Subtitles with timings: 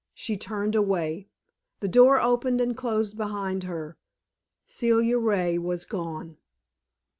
[0.15, 1.27] She turned away.
[1.79, 3.99] The door opened and closed behind her.
[4.65, 6.37] Celia Ray was gone.